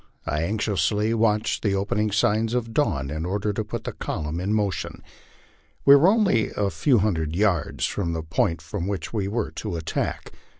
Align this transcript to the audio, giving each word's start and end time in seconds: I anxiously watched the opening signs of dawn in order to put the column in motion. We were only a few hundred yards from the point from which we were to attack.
I 0.25 0.41
anxiously 0.41 1.13
watched 1.13 1.61
the 1.61 1.75
opening 1.75 2.09
signs 2.09 2.55
of 2.55 2.73
dawn 2.73 3.11
in 3.11 3.23
order 3.23 3.53
to 3.53 3.63
put 3.63 3.83
the 3.83 3.91
column 3.91 4.39
in 4.39 4.51
motion. 4.51 5.03
We 5.85 5.95
were 5.95 6.07
only 6.07 6.49
a 6.57 6.71
few 6.71 6.97
hundred 6.97 7.35
yards 7.35 7.85
from 7.85 8.13
the 8.13 8.23
point 8.23 8.63
from 8.63 8.87
which 8.87 9.13
we 9.13 9.27
were 9.27 9.51
to 9.51 9.75
attack. 9.75 10.31